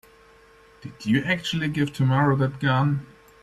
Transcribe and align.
Did 0.81 1.05
you 1.05 1.23
actually 1.25 1.67
give 1.67 1.93
Tamara 1.93 2.35
that 2.37 2.59
gun? 2.59 3.05